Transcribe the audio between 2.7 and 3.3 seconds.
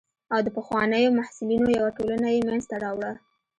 راوړه.